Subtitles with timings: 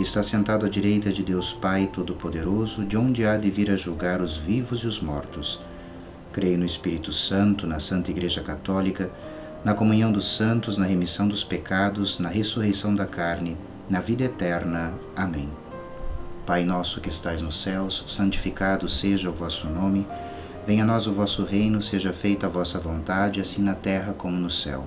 [0.00, 4.22] está sentado à direita de Deus Pai Todo-Poderoso, de onde há de vir a julgar
[4.22, 5.60] os vivos e os mortos.
[6.32, 9.10] Creio no Espírito Santo, na Santa Igreja Católica,
[9.62, 13.56] na comunhão dos santos, na remissão dos pecados, na ressurreição da carne,
[13.88, 14.94] na vida eterna.
[15.14, 15.48] Amém.
[16.46, 20.06] Pai nosso que estais nos céus, santificado seja o vosso nome.
[20.66, 24.38] Venha a nós o vosso reino, seja feita a vossa vontade, assim na terra como
[24.38, 24.86] no céu.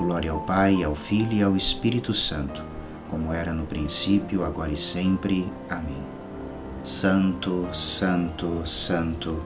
[0.00, 2.64] Glória ao Pai, ao Filho e ao Espírito Santo,
[3.10, 5.46] como era no princípio, agora e sempre.
[5.68, 6.02] Amém.
[6.82, 9.42] Santo, Santo, Santo,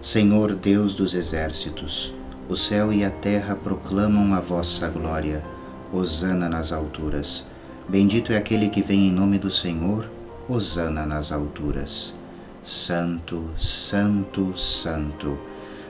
[0.00, 2.14] Senhor Deus dos exércitos,
[2.48, 5.44] o céu e a terra proclamam a vossa glória.
[5.92, 7.46] Hosana nas alturas.
[7.86, 10.08] Bendito é aquele que vem em nome do Senhor.
[10.48, 12.14] Hosana nas alturas.
[12.62, 15.36] Santo, Santo, Santo,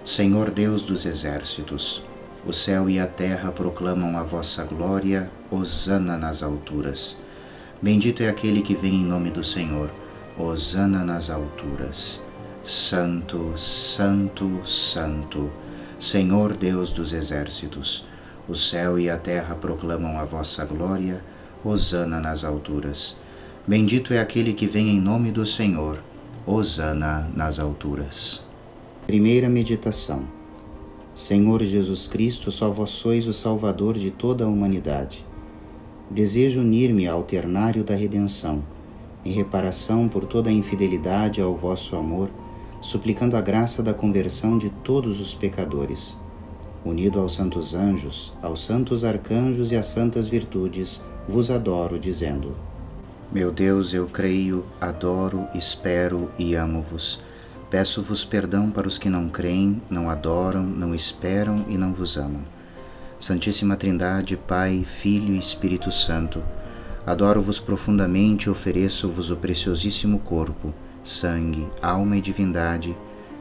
[0.03, 2.03] Senhor Deus dos exércitos,
[2.47, 7.17] o céu e a terra proclamam a vossa glória, hosana nas alturas.
[7.83, 9.91] Bendito é aquele que vem em nome do Senhor,
[10.39, 12.23] hosana nas alturas.
[12.65, 15.51] Santo, Santo, Santo,
[15.99, 18.07] Senhor Deus dos exércitos,
[18.49, 21.23] o céu e a terra proclamam a vossa glória,
[21.65, 23.17] hosana nas alturas.
[23.67, 26.03] Bendito é aquele que vem em nome do Senhor,
[26.47, 28.45] hosana nas alturas.
[29.06, 30.40] Primeira meditação.
[31.15, 35.26] Senhor Jesus Cristo, só vós sois o Salvador de toda a humanidade.
[36.09, 38.62] Desejo unir-me ao ternário da redenção,
[39.25, 42.31] em reparação por toda a infidelidade ao vosso amor,
[42.81, 46.16] suplicando a graça da conversão de todos os pecadores.
[46.84, 52.56] Unido aos santos anjos, aos santos arcanjos e às santas virtudes, vos adoro, dizendo:
[53.31, 57.20] Meu Deus, eu creio, adoro, espero e amo-vos.
[57.70, 62.42] Peço-vos perdão para os que não creem, não adoram, não esperam e não vos amam.
[63.20, 66.42] Santíssima Trindade, Pai, Filho e Espírito Santo,
[67.06, 72.97] adoro-vos profundamente e ofereço-vos o preciosíssimo corpo, sangue, alma e divindade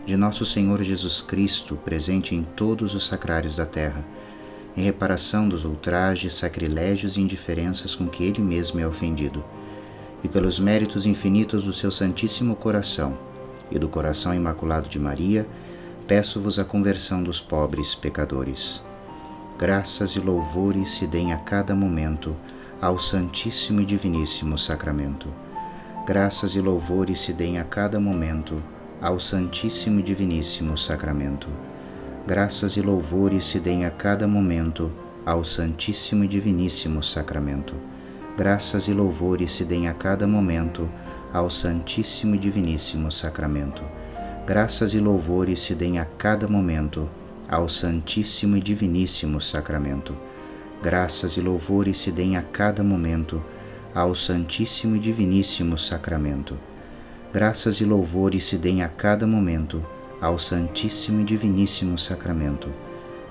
[0.05, 4.05] de nosso Senhor Jesus Cristo, presente em todos os sacrários da terra,
[4.77, 9.43] em reparação dos ultrajes, sacrilégios e indiferenças com que Ele mesmo é ofendido,
[10.23, 13.28] e pelos méritos infinitos do seu Santíssimo Coração
[13.71, 15.47] e do coração imaculado de Maria,
[16.07, 18.81] peço-vos a conversão dos pobres pecadores.
[19.57, 22.35] Graças e louvores se deem a cada momento
[22.81, 25.27] ao Santíssimo e Diviníssimo Sacramento.
[26.05, 28.63] Graças e louvores se deem a cada momento
[29.01, 31.47] ao Santíssimo e Diviníssimo Sacramento.
[32.25, 34.91] Graças e louvores se deem a cada momento
[35.25, 37.75] ao Santíssimo e Diviníssimo Sacramento.
[38.37, 40.89] Graças e louvores se deem a cada momento
[41.33, 43.83] ao Santíssimo e Diviníssimo Sacramento.
[44.45, 47.07] Graças e louvores se deem a cada momento
[47.47, 50.15] ao Santíssimo e Diviníssimo Sacramento.
[50.81, 53.43] Graças e louvores se deem a cada momento
[53.93, 56.57] ao Santíssimo e Diviníssimo Sacramento.
[57.31, 59.85] Graças e louvores se deem a cada momento
[60.19, 62.69] ao Santíssimo e Diviníssimo Sacramento.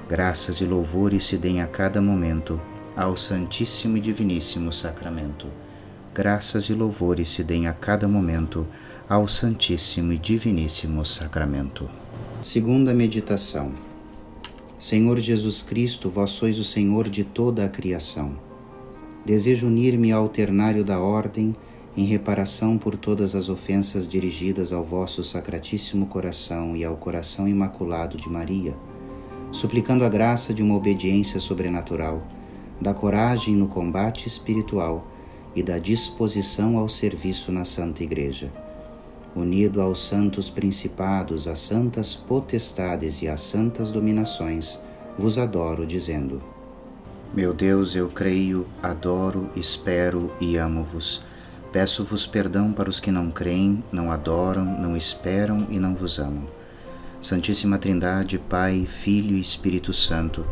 [0.08, 2.60] Graças e louvores se deem a cada momento
[2.96, 5.48] ao Santíssimo e Diviníssimo Sacramento
[6.18, 8.66] graças e louvores se deem a cada momento
[9.08, 11.88] ao Santíssimo e Diviníssimo Sacramento.
[12.42, 13.70] Segunda meditação.
[14.76, 18.32] Senhor Jesus Cristo, vós sois o Senhor de toda a criação.
[19.24, 21.54] Desejo unir-me ao ternário da ordem
[21.96, 28.16] em reparação por todas as ofensas dirigidas ao vosso sacratíssimo coração e ao coração imaculado
[28.16, 28.74] de Maria,
[29.52, 32.26] suplicando a graça de uma obediência sobrenatural,
[32.80, 35.06] da coragem no combate espiritual
[35.54, 38.52] e da disposição ao serviço na Santa Igreja.
[39.34, 44.80] Unido aos santos principados, às santas potestades e às santas dominações,
[45.18, 46.42] vos adoro, dizendo:
[47.34, 51.22] Meu Deus, eu creio, adoro, espero e amo-vos.
[51.72, 56.48] Peço-vos perdão para os que não creem, não adoram, não esperam e não vos amam.
[57.20, 60.46] Santíssima Trindade, Pai, Filho e Espírito Santo,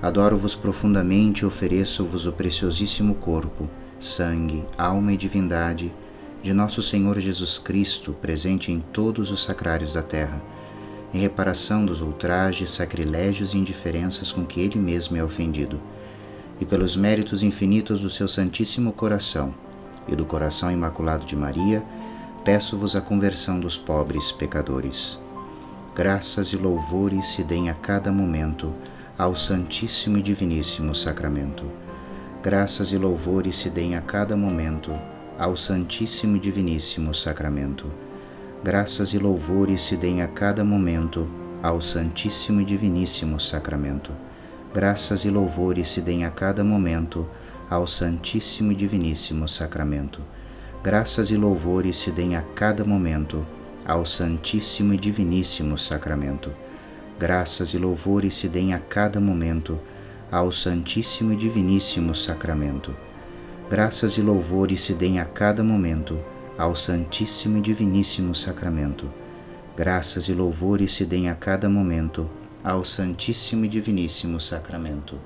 [0.00, 3.68] adoro-vos profundamente e ofereço-vos o preciosíssimo corpo,
[4.04, 5.92] sangue, alma e divindade
[6.42, 10.42] de nosso Senhor Jesus Cristo, presente em todos os sacrários da terra,
[11.14, 15.80] em reparação dos ultrajes, sacrilégios e indiferenças com que Ele mesmo é ofendido,
[16.60, 19.54] e pelos méritos infinitos do seu Santíssimo Coração
[20.08, 21.84] e do Coração Imaculado de Maria,
[22.44, 25.18] peço-vos a conversão dos pobres pecadores
[25.94, 28.72] graças e louvores se deem a cada momento
[29.18, 31.81] ao Santíssimo e Diviníssimo Sacramento.
[32.42, 34.92] Graças e louvores se deem a cada momento
[35.38, 37.86] ao Santíssimo e Diviníssimo Sacramento.
[38.64, 41.28] Graças e louvores se deem a cada momento
[41.62, 44.10] ao Santíssimo e Diviníssimo Sacramento.
[44.74, 47.28] Graças e louvores se deem a cada momento
[47.70, 50.20] ao Santíssimo e Diviníssimo Sacramento.
[50.82, 53.46] Graças e louvores se deem a cada momento
[53.86, 56.50] ao Santíssimo e Diviníssimo Sacramento.
[57.20, 59.78] Graças e louvores se deem a cada momento
[60.32, 62.96] ao Santíssimo e Diviníssimo Sacramento.
[63.68, 66.18] Graças e louvores se deem a cada momento
[66.56, 69.10] ao Santíssimo e Diviníssimo Sacramento.
[69.76, 72.26] Graças e louvores se deem a cada momento
[72.64, 75.18] ao Santíssimo e Diviníssimo Sacramento.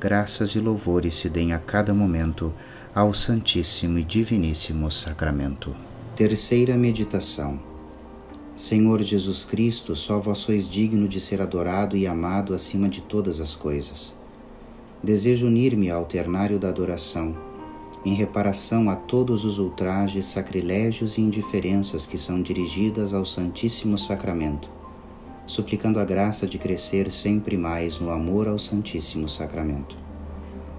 [0.00, 2.52] Graças e louvores se deem a cada momento
[2.92, 5.76] ao Santíssimo e Diviníssimo Sacramento.
[6.16, 7.60] Terceira meditação
[8.56, 13.40] Senhor Jesus Cristo, só vós sois digno de ser adorado e amado acima de todas
[13.40, 14.18] as coisas.
[15.02, 17.34] Desejo unir-me ao ternário da adoração,
[18.04, 24.68] em reparação a todos os ultrajes, sacrilégios e indiferenças que são dirigidas ao Santíssimo Sacramento,
[25.46, 29.96] suplicando a graça de crescer sempre mais no amor ao Santíssimo Sacramento.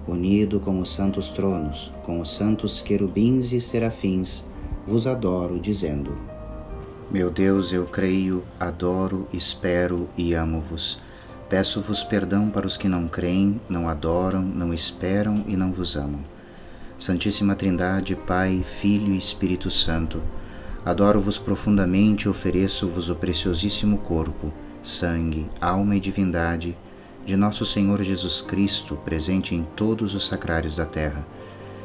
[0.06, 4.44] Unido com os santos tronos, com os santos querubins e serafins,
[4.86, 6.12] vos adoro, dizendo:
[7.12, 10.98] meu Deus, eu creio, adoro, espero e amo-vos.
[11.52, 16.24] Peço-vos perdão para os que não creem, não adoram, não esperam e não vos amam.
[16.98, 20.22] Santíssima Trindade, Pai, Filho e Espírito Santo,
[20.82, 24.50] adoro-vos profundamente e ofereço-vos o preciosíssimo corpo,
[24.82, 26.74] sangue, alma e divindade
[27.26, 31.26] de nosso Senhor Jesus Cristo, presente em todos os sacrários da terra,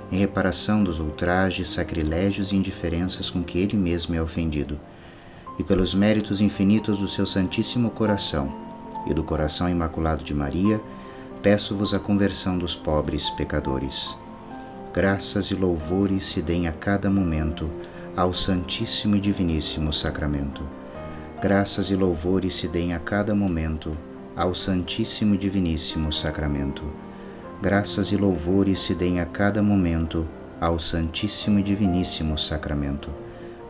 [0.09, 4.79] em reparação dos ultrajes, sacrilégios e indiferenças com que Ele mesmo é ofendido
[5.59, 8.66] e pelos méritos infinitos do seu Santíssimo Coração
[9.09, 10.81] e do Coração Imaculado de Maria,
[11.41, 14.15] peço-vos a conversão dos pobres pecadores.
[14.93, 17.69] Graças e louvores se deem a cada momento
[18.15, 20.63] ao Santíssimo e Diviníssimo Sacramento.
[21.41, 23.95] Graças e louvores se deem a cada momento
[24.35, 26.83] ao Santíssimo e Diviníssimo Sacramento.
[27.61, 30.27] Graças e louvores se deem a cada momento
[30.59, 33.09] ao Santíssimo e Diviníssimo Sacramento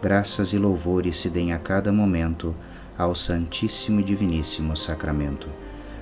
[0.01, 2.55] graças e louvores se deem a cada momento
[2.97, 5.47] ao Santíssimo e Diviníssimo Sacramento.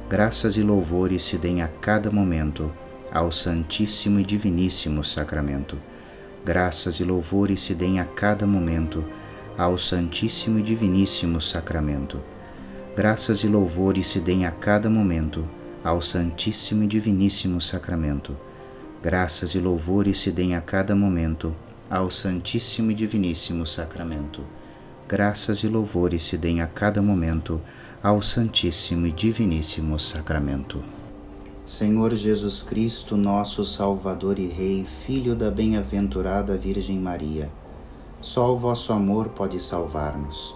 [0.10, 2.72] Graças e louvores se deem a cada momento
[3.12, 5.78] ao Santíssimo e Diviníssimo Sacramento.
[6.46, 9.04] Graças e louvores se deem a cada momento
[9.58, 12.22] ao Santíssimo e Diviníssimo Sacramento.
[12.96, 15.46] Graças e louvores se deem a cada momento
[15.84, 18.38] ao Santíssimo e Diviníssimo Sacramento.
[19.02, 21.56] Graças e louvores se deem a cada momento
[21.90, 24.44] ao Santíssimo e Diviníssimo Sacramento.
[25.08, 27.62] Graças e louvores se deem a cada momento
[28.02, 30.84] ao Santíssimo e Diviníssimo Sacramento.
[31.64, 37.52] Senhor Jesus Cristo, nosso Salvador e Rei, Filho da bem-aventurada Virgem Maria,
[38.20, 40.56] só o vosso amor pode salvar-nos.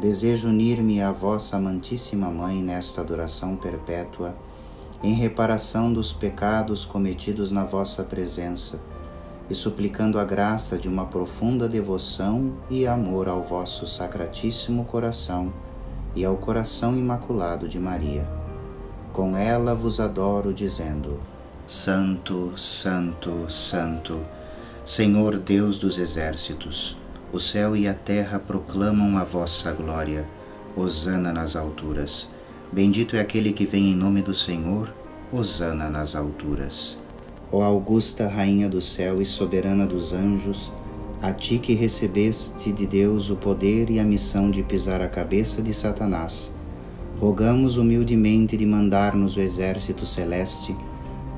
[0.00, 4.34] Desejo unir-me à vossa amantíssima Mãe nesta adoração perpétua,
[5.00, 8.80] em reparação dos pecados cometidos na vossa presença
[9.50, 15.52] e suplicando a graça de uma profunda devoção e amor ao vosso Sacratíssimo Coração
[16.14, 18.26] e ao Coração Imaculado de Maria.
[19.12, 21.18] Com ela vos adoro, dizendo:
[21.66, 24.20] Santo, Santo, Santo,
[24.84, 26.96] Senhor Deus dos exércitos,
[27.32, 30.26] o céu e a terra proclamam a vossa glória.
[30.76, 32.30] Hosana nas alturas.
[32.72, 34.88] Bendito é aquele que vem em nome do Senhor.
[35.32, 36.96] Hosana nas alturas.
[37.52, 40.72] Ó augusta Rainha do céu e soberana dos anjos,
[41.20, 45.60] a ti que recebeste de Deus o poder e a missão de pisar a cabeça
[45.60, 46.52] de Satanás,
[47.18, 50.74] rogamos humildemente de mandar-nos o exército celeste,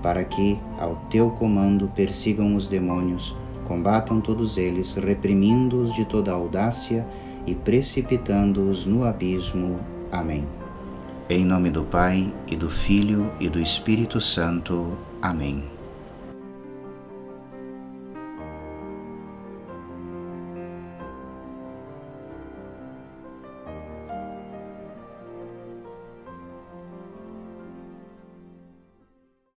[0.03, 7.07] para que, ao teu comando, persigam os demônios, combatam todos eles, reprimindo-os de toda audácia
[7.47, 9.81] e precipitando-os no abismo.
[10.11, 10.45] Amém.
[11.29, 14.97] Em nome do Pai, e do Filho, e do Espírito Santo.
[15.21, 15.65] Amém.